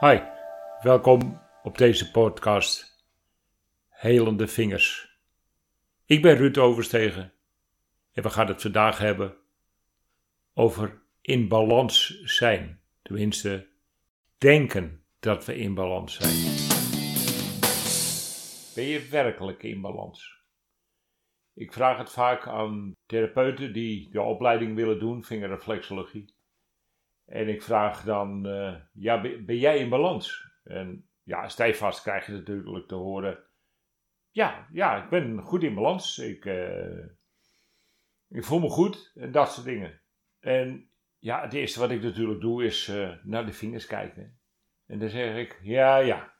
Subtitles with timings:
[0.00, 0.18] Hi,
[0.82, 3.04] welkom op deze podcast
[3.88, 5.18] Helende Vingers.
[6.04, 7.32] Ik ben Ruud Overstegen
[8.12, 9.36] en we gaan het vandaag hebben
[10.54, 12.80] over in balans zijn.
[13.02, 13.68] Tenminste,
[14.38, 16.34] denken dat we in balans zijn.
[18.74, 20.42] Ben je werkelijk in balans?
[21.54, 26.34] Ik vraag het vaak aan therapeuten die de opleiding willen doen, vingerreflexologie.
[27.26, 30.50] En ik vraag dan, uh, ja, ben jij in balans?
[30.64, 33.44] En ja, stijfvast krijg je natuurlijk te horen,
[34.30, 36.18] ja, ja, ik ben goed in balans.
[36.18, 37.04] Ik, uh,
[38.28, 40.00] ik voel me goed en dat soort dingen.
[40.40, 44.38] En ja, het eerste wat ik natuurlijk doe is uh, naar de vingers kijken.
[44.86, 46.34] En dan zeg ik, ja, ja.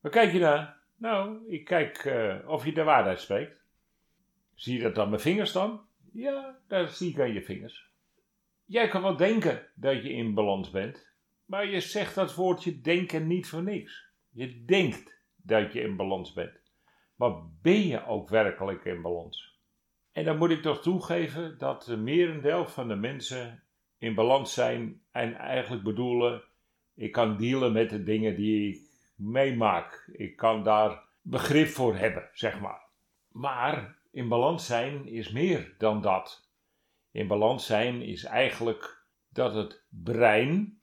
[0.00, 0.82] Waar kijk je naar?
[0.96, 2.12] Nou, ik kijk
[2.46, 3.60] of je de waarheid spreekt.
[4.54, 5.86] Zie je dat aan mijn vingers dan?
[6.12, 7.87] Ja, dat zie ik aan je vingers.
[8.68, 11.12] Jij kan wel denken dat je in balans bent,
[11.44, 14.06] maar je zegt dat woordje denken niet voor niks.
[14.30, 16.72] Je denkt dat je in balans bent.
[17.14, 19.58] Maar ben je ook werkelijk in balans?
[20.12, 23.62] En dan moet ik toch toegeven dat de merendeel van de mensen
[23.98, 26.42] in balans zijn en eigenlijk bedoelen:
[26.94, 28.80] ik kan dealen met de dingen die ik
[29.16, 30.10] meemaak.
[30.12, 32.82] Ik kan daar begrip voor hebben, zeg maar.
[33.28, 36.47] Maar in balans zijn is meer dan dat
[37.10, 40.82] in balans zijn is eigenlijk dat het brein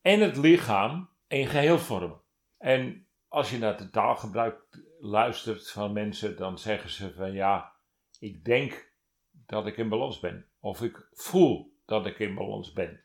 [0.00, 2.20] en het lichaam een geheel vormen.
[2.58, 7.72] En als je naar het taalgebruik luistert van mensen, dan zeggen ze van ja,
[8.18, 8.94] ik denk
[9.30, 10.46] dat ik in balans ben.
[10.60, 13.04] Of ik voel dat ik in balans ben.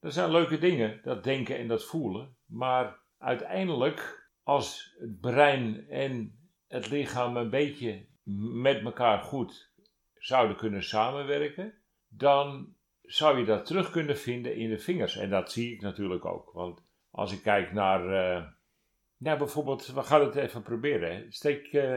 [0.00, 2.36] Dat zijn leuke dingen, dat denken en dat voelen.
[2.44, 8.06] Maar uiteindelijk, als het brein en het lichaam een beetje
[8.52, 9.72] met elkaar goed
[10.24, 11.74] zouden kunnen samenwerken,
[12.08, 15.16] dan zou je dat terug kunnen vinden in de vingers.
[15.16, 16.50] En dat zie ik natuurlijk ook.
[16.52, 18.46] Want als ik kijk naar, uh,
[19.16, 21.32] nou bijvoorbeeld, we gaan het even proberen.
[21.32, 21.96] Steek, uh,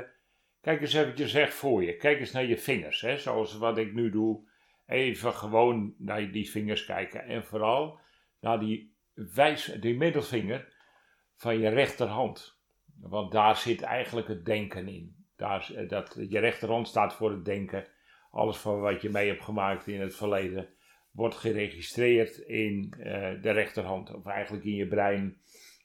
[0.62, 1.98] kijk eens eventjes recht voor je.
[1.98, 4.50] Kijk eens naar je vingers, hè, zoals wat ik nu doe.
[4.86, 7.24] Even gewoon naar die vingers kijken.
[7.24, 8.00] En vooral
[8.40, 10.74] naar die, wijs, die middelvinger
[11.36, 12.60] van je rechterhand.
[13.00, 15.26] Want daar zit eigenlijk het denken in.
[15.36, 17.88] Daar, eh, dat, je rechterhand staat voor het denken
[18.32, 20.70] alles van wat je mee hebt gemaakt in het verleden
[21.12, 23.04] wordt geregistreerd in uh,
[23.42, 25.38] de rechterhand, of eigenlijk in je brein.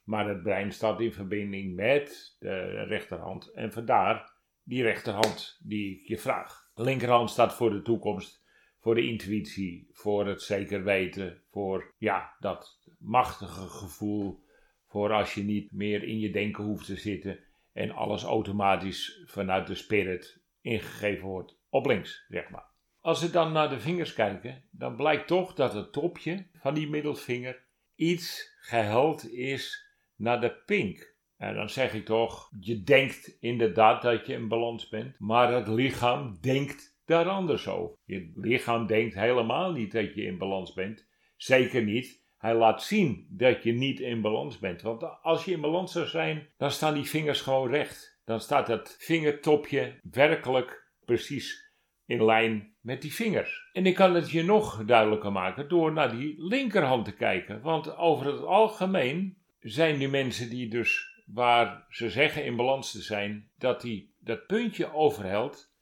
[0.05, 3.53] Maar het brein staat in verbinding met de rechterhand.
[3.53, 4.33] En vandaar
[4.63, 6.71] die rechterhand die ik je vraag.
[6.75, 8.45] De linkerhand staat voor de toekomst,
[8.81, 14.45] voor de intuïtie, voor het zeker weten, voor ja, dat machtige gevoel,
[14.87, 17.39] voor als je niet meer in je denken hoeft te zitten
[17.73, 22.71] en alles automatisch vanuit de spirit ingegeven wordt op links, zeg maar.
[23.01, 26.89] Als we dan naar de vingers kijken, dan blijkt toch dat het topje van die
[26.89, 31.15] middelvinger iets geheld is naar de pink.
[31.37, 35.69] En dan zeg ik toch, je denkt inderdaad dat je in balans bent, maar het
[35.69, 37.97] lichaam denkt daar anders over.
[38.05, 41.09] Je lichaam denkt helemaal niet dat je in balans bent.
[41.37, 42.23] Zeker niet.
[42.39, 44.83] Hij laat zien dat je niet in balans bent.
[44.83, 48.21] Want als je in balans zou zijn, dan staan die vingers gewoon recht.
[48.25, 51.71] Dan staat het vingertopje werkelijk precies
[52.07, 53.69] in lijn met die vingers.
[53.73, 57.61] En ik kan het je nog duidelijker maken door naar die linkerhand te kijken.
[57.61, 63.03] Want over het algemeen zijn die mensen die dus, waar ze zeggen in balans te
[63.03, 65.73] zijn, dat die dat puntje overhelt,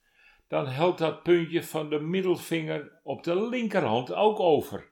[0.48, 4.90] dan helpt dat puntje van de middelvinger op de linkerhand ook over.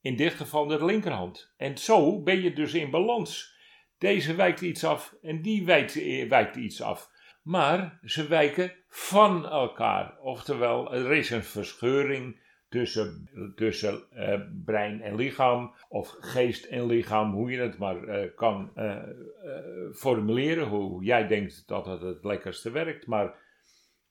[0.00, 1.54] In dit geval de linkerhand.
[1.56, 3.56] En zo ben je dus in balans.
[3.98, 5.94] Deze wijkt iets af en die wijkt,
[6.28, 7.10] wijkt iets af
[7.42, 10.18] maar ze wijken van elkaar.
[10.20, 17.32] Oftewel, er is een verscheuring tussen, tussen uh, brein en lichaam, of geest en lichaam,
[17.32, 18.96] hoe je het maar uh, kan uh,
[19.94, 23.06] formuleren, hoe jij denkt dat het het lekkerste werkt.
[23.06, 23.34] Maar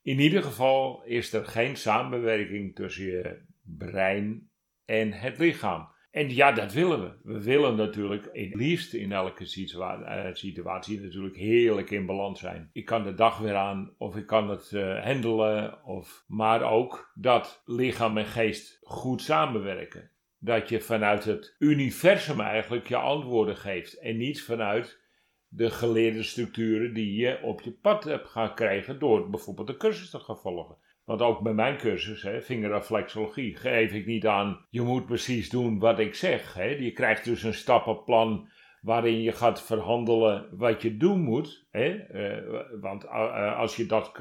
[0.02, 4.50] in ieder geval is er geen samenwerking tussen je brein
[4.86, 5.96] en het lichaam.
[6.18, 7.34] En ja, dat willen we.
[7.34, 12.69] We willen natuurlijk het liefst in elke eh, situatie natuurlijk heerlijk in balans zijn.
[12.74, 17.12] Ik kan de dag weer aan, of ik kan het uh, handelen, of, maar ook
[17.16, 20.12] dat lichaam en geest goed samenwerken.
[20.40, 25.02] Dat je vanuit het universum eigenlijk je antwoorden geeft en niet vanuit
[25.48, 30.10] de geleerde structuren die je op je pad hebt gaan krijgen door bijvoorbeeld de cursus
[30.10, 30.78] te gaan volgen.
[31.07, 35.80] Want ook bij mijn cursus, hè, vingerreflexologie, geef ik niet aan, je moet precies doen
[35.80, 36.54] wat ik zeg.
[36.54, 36.63] Hè.
[36.63, 38.50] Je krijgt dus een stappenplan
[38.81, 41.68] waarin je gaat verhandelen wat je doen moet.
[41.71, 42.12] Hè.
[42.13, 44.12] Uh, want uh, als je dat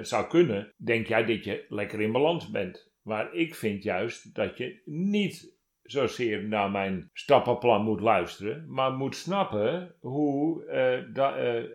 [0.00, 2.92] zou kunnen, denk jij dat je lekker in balans bent.
[3.02, 9.16] Maar ik vind juist dat je niet zozeer naar mijn stappenplan moet luisteren, maar moet
[9.16, 10.64] snappen hoe,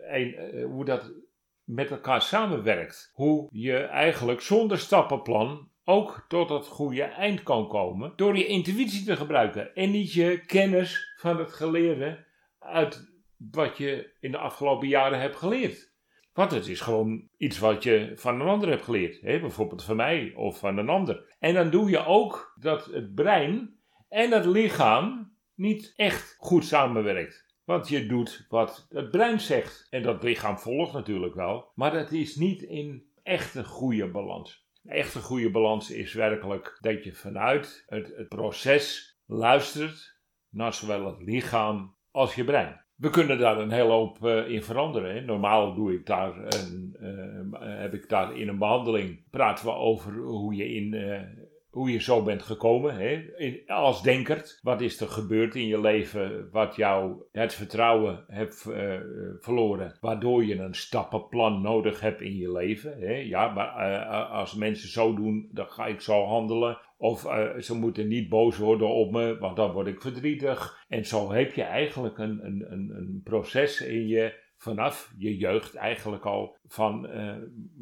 [0.08, 1.12] een, hoe dat
[1.68, 3.10] met elkaar samenwerkt.
[3.14, 9.04] Hoe je eigenlijk zonder stappenplan ook tot het goede eind kan komen door je intuïtie
[9.04, 12.24] te gebruiken en niet je kennis van het geleerde
[12.58, 15.92] uit wat je in de afgelopen jaren hebt geleerd.
[16.32, 19.20] Want het is gewoon iets wat je van een ander hebt geleerd.
[19.20, 19.40] Hè?
[19.40, 21.36] Bijvoorbeeld van mij of van een ander.
[21.38, 23.78] En dan doe je ook dat het brein
[24.08, 27.47] en het lichaam niet echt goed samenwerkt.
[27.68, 29.86] Want je doet wat het brein zegt.
[29.90, 31.72] En dat lichaam volgt natuurlijk wel.
[31.74, 34.66] Maar dat is niet in echt een goede balans.
[34.84, 41.22] Een echte goede balans is werkelijk dat je vanuit het, proces luistert naar zowel het
[41.22, 42.84] lichaam als je brein.
[42.94, 45.14] We kunnen daar een hele hoop uh, in veranderen.
[45.14, 45.20] Hè.
[45.20, 50.16] Normaal doe ik daar een, uh, heb ik daar in een behandeling praten we over
[50.16, 51.20] hoe je in uh,
[51.70, 53.24] hoe je zo bent gekomen hè?
[53.66, 54.58] als denker.
[54.62, 58.94] Wat is er gebeurd in je leven wat jou het vertrouwen hebt uh,
[59.38, 62.98] verloren, waardoor je een stappenplan nodig hebt in je leven.
[63.00, 63.14] Hè?
[63.14, 66.78] Ja, maar uh, als mensen zo doen, dan ga ik zo handelen.
[66.96, 67.20] Of
[67.58, 70.84] ze moeten niet boos worden op me, want dan word ik verdrietig.
[70.88, 76.24] En zo heb je eigenlijk een, een, een proces in je vanaf je jeugd eigenlijk
[76.24, 77.36] al van uh,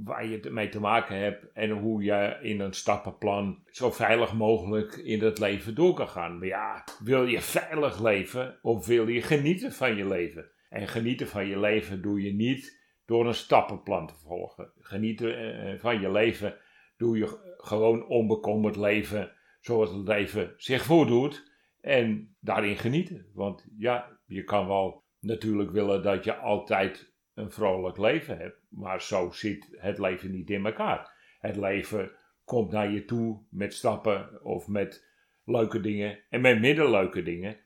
[0.04, 4.96] waar je mee te maken hebt en hoe je in een stappenplan zo veilig mogelijk
[4.96, 6.38] in het leven door kan gaan.
[6.38, 10.50] Maar ja, wil je veilig leven of wil je genieten van je leven?
[10.68, 14.72] En genieten van je leven doe je niet door een stappenplan te volgen.
[14.78, 16.56] Genieten uh, van je leven
[16.96, 23.26] doe je gewoon onbekommerd leven zoals het leven zich voordoet en daarin genieten.
[23.34, 28.66] Want ja, je kan wel natuurlijk willen dat je altijd een vrolijk leven hebt.
[28.68, 31.12] Maar zo zit het leven niet in elkaar.
[31.38, 32.10] Het leven
[32.44, 35.06] komt naar je toe met stappen of met
[35.44, 37.56] leuke dingen en met minder leuke dingen.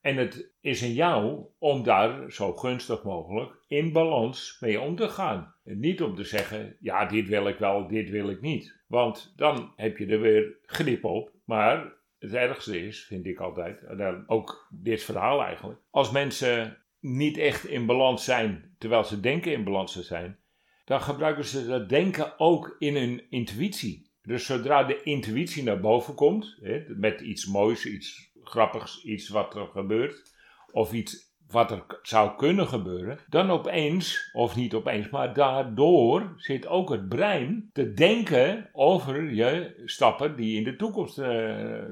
[0.00, 5.08] En het is in jou om daar zo gunstig mogelijk in balans mee om te
[5.08, 5.54] gaan.
[5.64, 8.82] En niet om te zeggen, ja, dit wil ik wel, dit wil ik niet.
[8.86, 11.32] Want dan heb je er weer grip op.
[11.44, 13.80] Maar het ergste is, vind ik altijd,
[14.26, 19.64] ook dit verhaal eigenlijk, als mensen niet echt in balans zijn, terwijl ze denken in
[19.64, 20.38] balans te zijn,
[20.84, 24.10] dan gebruiken ze dat denken ook in hun intuïtie.
[24.22, 26.58] Dus zodra de intuïtie naar boven komt,
[26.88, 30.32] met iets moois, iets grappigs, iets wat er gebeurt,
[30.72, 36.66] of iets wat er zou kunnen gebeuren, dan opeens, of niet opeens, maar daardoor zit
[36.66, 41.84] ook het brein te denken over je stappen die in de toekomst uh,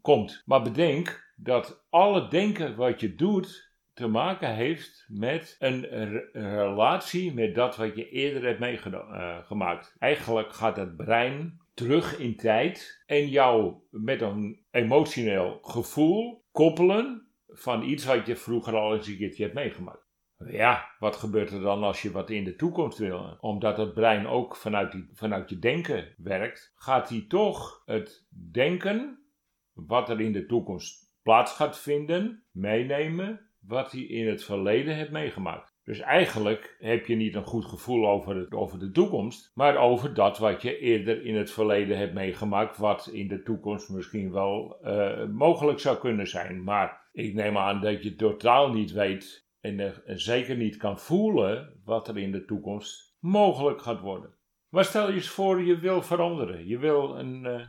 [0.00, 0.42] komt.
[0.46, 5.86] Maar bedenk dat alle denken wat je doet, te maken heeft met een
[6.32, 9.92] relatie met dat wat je eerder hebt meegemaakt.
[9.94, 17.26] Uh, Eigenlijk gaat het brein terug in tijd en jou met een emotioneel gevoel koppelen
[17.54, 20.10] van iets wat je vroeger al eens een keertje hebt meegemaakt.
[20.46, 23.36] Ja, wat gebeurt er dan als je wat in de toekomst wil?
[23.40, 29.26] Omdat het brein ook vanuit, vanuit je denken werkt, gaat hij toch het denken,
[29.72, 35.10] wat er in de toekomst plaats gaat vinden, meenemen wat hij in het verleden heeft
[35.10, 35.71] meegemaakt.
[35.84, 40.38] Dus eigenlijk heb je niet een goed gevoel over, over de toekomst, maar over dat
[40.38, 45.26] wat je eerder in het verleden hebt meegemaakt, wat in de toekomst misschien wel uh,
[45.26, 46.62] mogelijk zou kunnen zijn.
[46.62, 51.80] Maar ik neem aan dat je totaal niet weet en, en zeker niet kan voelen
[51.84, 54.34] wat er in de toekomst mogelijk gaat worden.
[54.68, 56.66] Maar stel je eens voor, je wil veranderen.
[56.66, 57.66] Je wil een, uh,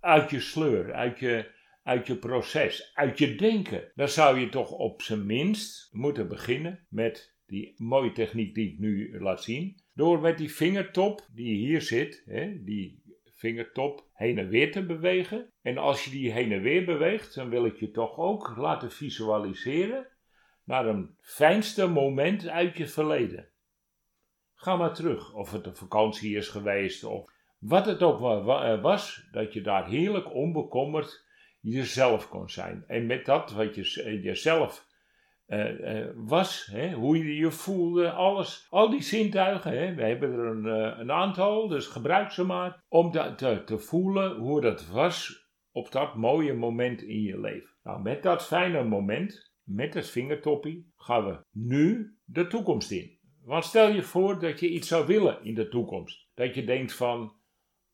[0.00, 1.52] uit je sleur, uit je
[1.84, 3.92] uit je proces, uit je denken.
[3.94, 8.78] Dan zou je toch op zijn minst moeten beginnen met die mooie techniek die ik
[8.78, 9.76] nu laat zien.
[9.94, 15.52] Door met die vingertop die hier zit, hè, die vingertop heen en weer te bewegen.
[15.62, 18.90] En als je die heen en weer beweegt, dan wil ik je toch ook laten
[18.90, 20.06] visualiseren
[20.64, 23.48] naar een fijnste moment uit je verleden.
[24.54, 28.18] Ga maar terug, of het een vakantie is geweest of wat het ook
[28.82, 31.24] was, dat je daar heerlijk onbekommerd
[31.60, 32.84] jezelf kon zijn.
[32.86, 34.83] En met dat wat je eh, jezelf
[35.46, 40.32] uh, uh, was, hè, hoe je je voelde, alles, al die zintuigen, hè, we hebben
[40.32, 45.48] er een, uh, een aantal, dus gebruik ze maar, om te voelen hoe dat was
[45.72, 47.70] op dat mooie moment in je leven.
[47.82, 53.18] Nou, met dat fijne moment, met het vingertoppie, gaan we nu de toekomst in.
[53.44, 56.28] Want stel je voor dat je iets zou willen in de toekomst.
[56.34, 57.32] Dat je denkt van,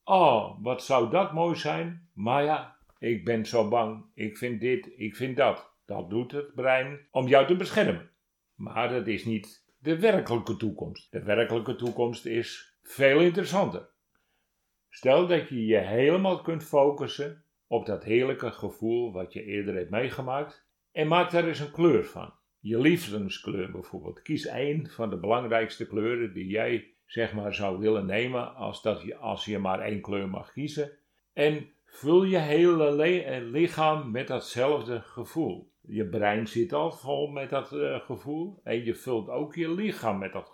[0.05, 4.93] oh, wat zou dat mooi zijn, maar ja, ik ben zo bang, ik vind dit,
[4.97, 5.75] ik vind dat.
[5.91, 8.11] Dat doet het brein om jou te beschermen.
[8.55, 11.13] Maar dat is niet de werkelijke toekomst.
[11.13, 13.89] De werkelijke toekomst is veel interessanter.
[14.89, 19.91] Stel dat je je helemaal kunt focussen op dat heerlijke gevoel wat je eerder hebt
[19.91, 22.33] meegemaakt en maak daar eens een kleur van.
[22.59, 24.23] Je lievelingskleur bijvoorbeeld.
[24.23, 29.03] Kies één van de belangrijkste kleuren die jij zeg maar zou willen nemen als, dat
[29.03, 30.91] je, als je maar één kleur mag kiezen.
[31.33, 35.70] En vul je hele eh, lichaam met datzelfde gevoel.
[35.91, 40.19] Je brein zit al vol met dat uh, gevoel en je vult ook je lichaam
[40.19, 40.53] met dat,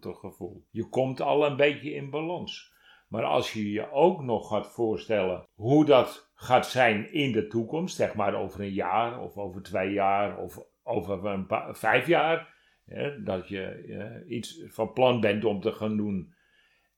[0.00, 0.64] dat gevoel.
[0.70, 2.72] Je komt al een beetje in balans.
[3.08, 7.96] Maar als je je ook nog gaat voorstellen hoe dat gaat zijn in de toekomst,
[7.96, 13.22] zeg maar over een jaar of over twee jaar of over een vijf jaar, hè,
[13.22, 16.34] dat je uh, iets van plan bent om te gaan doen.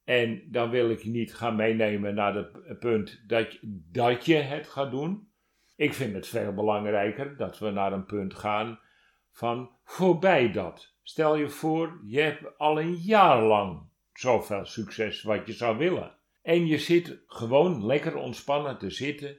[0.04, 3.58] En dan wil ik je niet gaan meenemen naar het punt dat
[3.92, 5.25] dat je het gaat doen.
[5.76, 8.78] Ik vind het veel belangrijker dat we naar een punt gaan
[9.30, 10.94] van voorbij dat.
[11.02, 16.14] Stel je voor, je hebt al een jaar lang zoveel succes wat je zou willen.
[16.42, 19.36] En je zit gewoon lekker ontspannen te zitten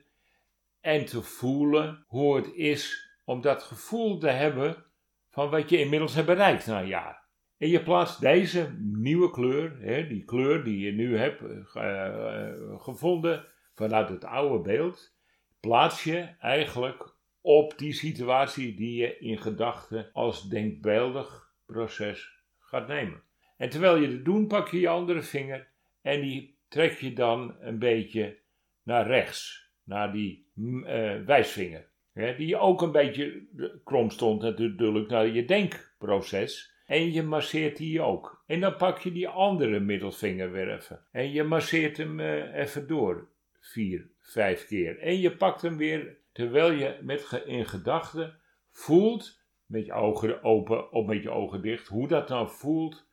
[0.82, 4.86] en te voelen hoe het is om dat gevoel te hebben
[5.30, 7.26] van wat je inmiddels hebt bereikt na een jaar.
[7.58, 13.46] En je plaatst deze nieuwe kleur, hè, die kleur die je nu hebt uh, gevonden
[13.74, 15.17] vanuit het oude beeld,
[15.60, 23.22] plaats je eigenlijk op die situatie die je in gedachten als denkbeeldig proces gaat nemen.
[23.58, 25.68] En terwijl je het doet, pak je je andere vinger
[26.02, 28.38] en die trek je dan een beetje
[28.84, 31.88] naar rechts, naar die uh, wijsvinger.
[32.14, 33.48] Hè, die ook een beetje
[33.84, 36.76] krom stond natuurlijk naar je denkproces.
[36.86, 38.44] En je masseert die ook.
[38.46, 41.06] En dan pak je die andere middelvinger weer even.
[41.12, 43.28] En je masseert hem uh, even door.
[43.60, 45.00] Vier, vijf keer.
[45.00, 48.40] En je pakt hem weer terwijl je met in gedachten
[48.72, 53.08] voelt, met je ogen open of met je ogen dicht, hoe dat dan voelt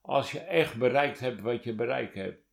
[0.00, 2.44] als je echt bereikt hebt wat je bereikt hebt.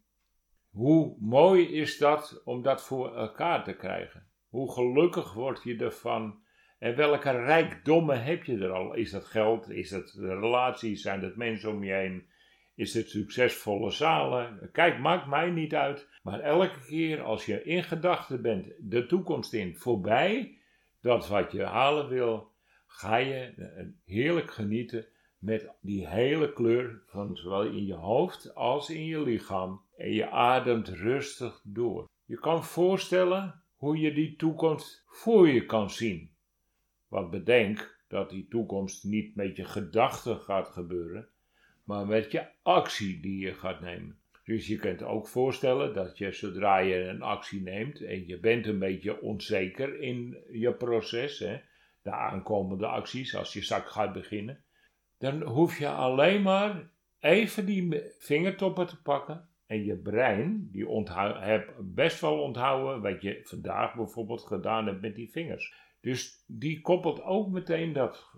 [0.70, 4.28] Hoe mooi is dat om dat voor elkaar te krijgen?
[4.50, 6.42] Hoe gelukkig word je ervan?
[6.80, 8.94] En welke rijkdommen heb je er al?
[8.94, 9.70] Is dat geld?
[9.70, 11.02] Is dat relaties?
[11.02, 12.28] Zijn dat mensen om je heen?
[12.76, 14.70] Is het succesvolle zalen?
[14.72, 16.10] Kijk, maakt mij niet uit.
[16.24, 20.58] Maar elke keer als je in gedachten bent, de toekomst in, voorbij
[21.02, 22.52] dat wat je halen wil,
[22.88, 23.54] ga je
[24.06, 25.06] heerlijk genieten
[25.38, 29.82] met die hele kleur van zowel in je hoofd als in je lichaam.
[29.98, 32.10] En je ademt rustig door.
[32.26, 36.32] Je kan voorstellen hoe je die toekomst voor je kan zien.
[37.08, 41.30] Want bedenk dat die toekomst niet met je gedachten gaat gebeuren,
[41.84, 44.18] maar met je actie die je gaat nemen.
[44.44, 48.68] Dus je kunt ook voorstellen dat je zodra je een actie neemt en je bent
[48.68, 51.60] een beetje onzeker in je proces, hè,
[52.02, 54.64] de aankomende acties, als je zak gaat beginnen,
[55.18, 60.88] dan hoef je alleen maar even die vingertoppen te pakken en je brein, die
[61.40, 65.74] heb best wel onthouden wat je vandaag bijvoorbeeld gedaan hebt met die vingers.
[66.02, 68.32] Dus die koppelt ook meteen dat,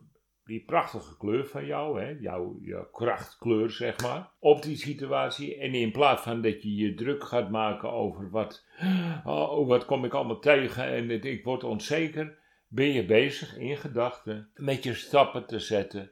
[0.45, 5.57] die prachtige kleur van jou, hè, jouw, jouw krachtkleur zeg maar, op die situatie.
[5.57, 8.65] En in plaats van dat je je druk gaat maken over wat,
[9.23, 12.37] oh, wat kom ik allemaal tegen en ik word onzeker,
[12.67, 16.11] ben je bezig in gedachten met je stappen te zetten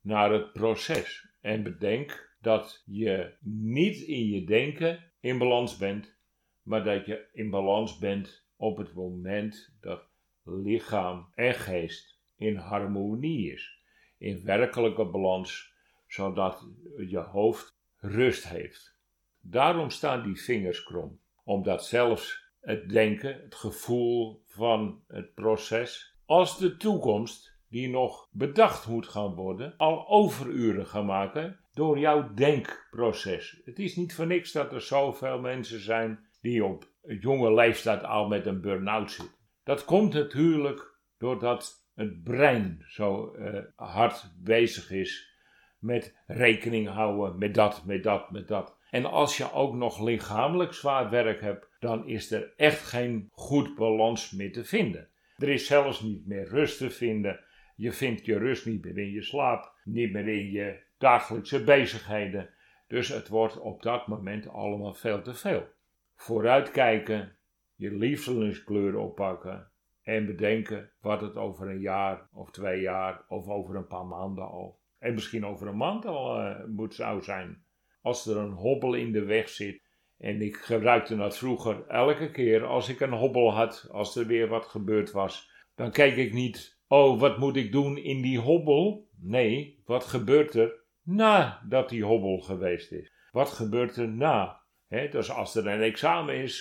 [0.00, 1.28] naar het proces.
[1.40, 6.16] En bedenk dat je niet in je denken in balans bent,
[6.62, 10.02] maar dat je in balans bent op het moment dat
[10.44, 13.82] lichaam en geest in harmonie is,
[14.18, 15.72] in werkelijke balans,
[16.06, 18.96] zodat je hoofd rust heeft.
[19.40, 26.58] Daarom staan die vingers krom, omdat zelfs het denken, het gevoel van het proces, als
[26.58, 33.60] de toekomst die nog bedacht moet gaan worden, al overuren gaan maken door jouw denkproces.
[33.64, 36.90] Het is niet voor niks dat er zoveel mensen zijn die op
[37.20, 39.34] jonge leeftijd al met een burn-out zitten.
[39.64, 45.36] Dat komt natuurlijk doordat het brein zo uh, hard bezig is
[45.78, 48.76] met rekening houden met dat, met dat, met dat.
[48.90, 53.74] En als je ook nog lichamelijk zwaar werk hebt, dan is er echt geen goed
[53.74, 55.08] balans meer te vinden.
[55.36, 57.40] Er is zelfs niet meer rust te vinden.
[57.76, 62.50] Je vindt je rust niet meer in je slaap, niet meer in je dagelijkse bezigheden.
[62.86, 65.68] Dus het wordt op dat moment allemaal veel te veel.
[66.16, 67.36] Vooruitkijken,
[67.74, 69.70] je lievelingskleur oppakken
[70.08, 74.48] en bedenken wat het over een jaar of twee jaar of over een paar maanden
[74.48, 77.64] al en misschien over een maand al uh, moet zou zijn.
[78.02, 79.82] Als er een hobbel in de weg zit.
[80.18, 84.48] En ik gebruikte dat vroeger elke keer als ik een hobbel had, als er weer
[84.48, 85.50] wat gebeurd was.
[85.74, 89.08] Dan keek ik niet, oh wat moet ik doen in die hobbel?
[89.20, 93.12] Nee, wat gebeurt er nadat die hobbel geweest is?
[93.30, 94.60] Wat gebeurt er na?
[94.86, 96.56] Hè, dus als er een examen is,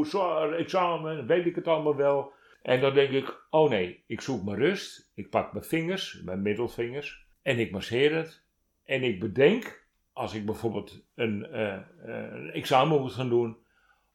[0.00, 2.32] zwaar examen, weet ik het allemaal wel.
[2.62, 5.12] En dan denk ik, oh nee, ik zoek mijn rust.
[5.14, 8.44] Ik pak mijn vingers, mijn middelvingers, en ik masseer het.
[8.84, 13.56] En ik bedenk, als ik bijvoorbeeld een, uh, een examen moet gaan doen,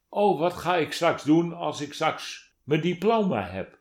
[0.08, 3.78] oh, wat ga ik straks doen als ik straks mijn diploma heb?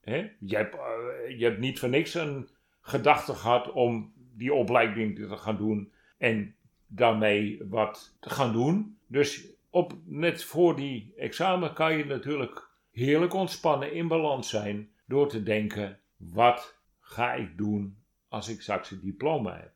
[0.00, 0.30] Hè?
[0.40, 2.48] Je, hebt uh, je hebt niet voor niks een
[2.80, 6.56] gedachte gehad om die opleiding te gaan doen en
[6.86, 8.98] daarmee wat te gaan doen.
[9.06, 12.67] Dus op, net voor die examen kan je natuurlijk
[12.98, 17.96] heerlijk ontspannen in balans zijn door te denken: wat ga ik doen
[18.28, 19.72] als ik straks een diploma heb?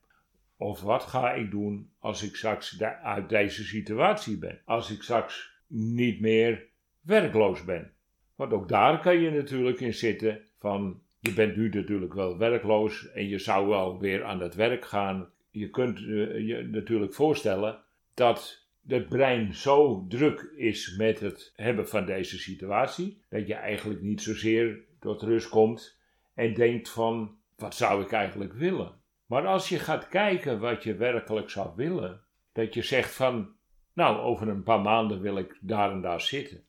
[0.57, 4.61] Of wat ga ik doen als ik straks uit deze situatie ben?
[4.65, 6.67] Als ik straks niet meer
[7.01, 7.93] werkloos ben.
[8.35, 13.11] Want ook daar kan je natuurlijk in zitten van je bent nu natuurlijk wel werkloos
[13.11, 15.31] en je zou wel weer aan het werk gaan.
[15.51, 17.79] Je kunt uh, je natuurlijk voorstellen
[18.15, 24.03] dat het brein zo druk is met het hebben van deze situatie, dat je eigenlijk
[24.03, 25.99] niet zozeer tot rust komt
[26.35, 29.01] en denkt van wat zou ik eigenlijk willen.
[29.27, 32.21] Maar als je gaat kijken wat je werkelijk zou willen,
[32.53, 33.55] dat je zegt van
[33.93, 36.65] nou over een paar maanden wil ik daar en daar zitten.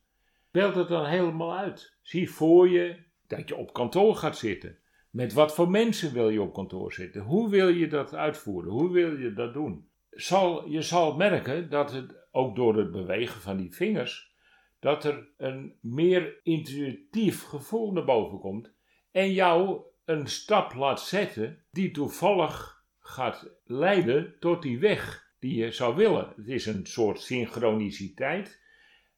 [0.51, 1.97] Beeld het dan helemaal uit.
[2.01, 4.77] Zie voor je dat je op kantoor gaat zitten.
[5.09, 7.21] Met wat voor mensen wil je op kantoor zitten?
[7.21, 8.71] Hoe wil je dat uitvoeren?
[8.71, 9.87] Hoe wil je dat doen?
[10.15, 14.35] Zal, je zal merken dat het ook door het bewegen van die vingers,
[14.79, 18.73] dat er een meer intuïtief gevoel naar boven komt
[19.11, 25.71] en jou een stap laat zetten die toevallig gaat leiden tot die weg die je
[25.71, 26.33] zou willen.
[26.35, 28.61] Het is een soort synchroniciteit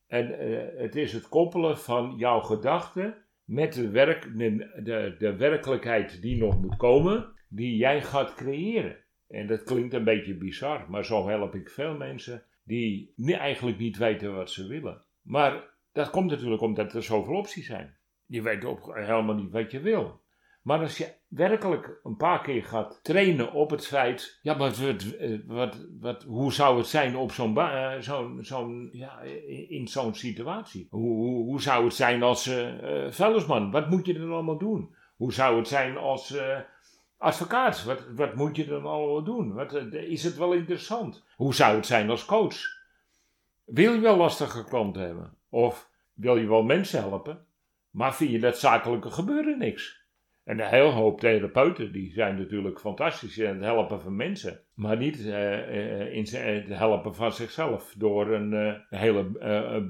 [0.08, 6.78] en uh, het is het koppelen van jouw gedachten met de werkelijkheid die nog moet
[6.78, 9.05] komen, die jij gaat creëren.
[9.28, 13.98] En dat klinkt een beetje bizar, maar zo help ik veel mensen die eigenlijk niet
[13.98, 15.06] weten wat ze willen.
[15.22, 17.98] Maar dat komt natuurlijk omdat er zoveel opties zijn.
[18.26, 20.24] Je weet ook helemaal niet wat je wil.
[20.62, 25.06] Maar als je werkelijk een paar keer gaat trainen op het feit, ja, maar wat,
[25.46, 27.58] wat, wat, hoe zou het zijn op zo'n
[28.40, 29.22] zo'n, ja,
[29.68, 30.88] in zo'n situatie?
[30.90, 33.72] Hoe, hoe, zou het zijn als uh, vuilnisman?
[33.72, 34.96] Wat moet je dan allemaal doen?
[35.16, 36.38] Hoe zou het zijn als
[37.18, 37.84] advocaat?
[37.84, 39.54] Wat, wat moet je dan allemaal doen?
[39.54, 41.24] Wat, is het wel interessant?
[41.36, 42.58] Hoe zou het zijn als coach?
[43.66, 45.34] Wil je wel lastige klanten hebben?
[45.50, 47.46] Of wil je wel mensen helpen?
[47.90, 50.04] Maar vind je dat zakelijke gebeuren niks?
[50.44, 54.62] En een heel hoop therapeuten die zijn natuurlijk fantastisch in het helpen van mensen.
[54.74, 59.24] Maar niet uh, in het helpen van zichzelf door een, hele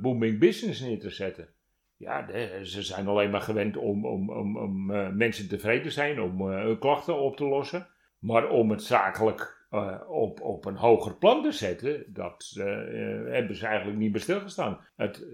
[0.01, 1.54] booming business neer te zetten.
[1.97, 2.27] Ja,
[2.63, 4.85] ze zijn alleen maar gewend om, om, om, om
[5.17, 7.87] mensen tevreden te zijn, om hun klachten op te lossen.
[8.19, 9.67] Maar om het zakelijk
[10.07, 12.51] op, op een hoger plan te zetten, dat
[13.25, 14.79] hebben ze eigenlijk niet bij stilgestaan.
[14.95, 15.25] Het,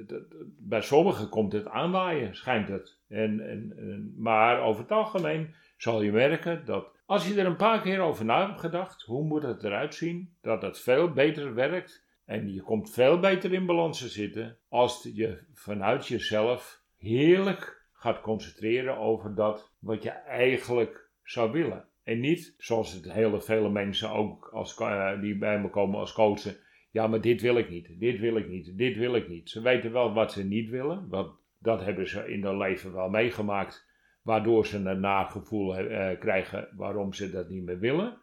[0.59, 2.99] bij sommigen komt het aanwaaien, schijnt het.
[3.07, 7.55] En, en, en, maar over het algemeen zal je merken dat als je er een
[7.55, 11.53] paar keer over na hebt gedacht, hoe moet het eruit zien, dat het veel beter
[11.53, 17.87] werkt en je komt veel beter in balans te zitten als je vanuit jezelf heerlijk
[17.93, 21.85] gaat concentreren over dat wat je eigenlijk zou willen.
[22.03, 26.13] En niet zoals het hele vele mensen ook als, uh, die bij me komen als
[26.13, 26.57] coachen.
[26.91, 29.49] Ja, maar dit wil ik niet, dit wil ik niet, dit wil ik niet.
[29.49, 33.09] Ze weten wel wat ze niet willen, wat dat hebben ze in hun leven wel
[33.09, 33.87] meegemaakt,
[34.21, 38.17] waardoor ze een nagevoel uh, krijgen waarom ze dat niet meer willen.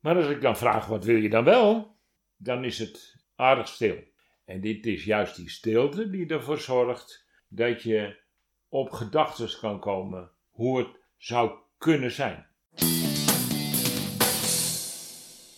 [0.00, 1.95] Maar als ik dan vraag, wat wil je dan wel?
[2.36, 3.96] Dan is het aardig stil.
[4.44, 8.16] En dit is juist die stilte die ervoor zorgt dat je
[8.68, 12.46] op gedachten kan komen hoe het zou kunnen zijn.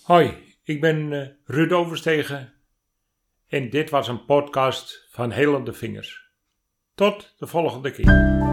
[0.02, 2.52] Hoi, ik ben uh, Ruud Overstegen
[3.46, 6.30] en dit was een podcast van Helende Vingers.
[6.94, 8.47] Tot de volgende keer.